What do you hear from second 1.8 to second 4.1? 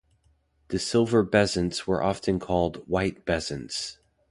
were often called "white bezants".